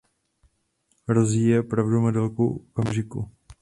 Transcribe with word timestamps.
Rosie 1.07 1.49
je 1.51 1.59
opravdu 1.59 1.99
modelkou 2.01 2.57
okamžiku. 2.73 3.31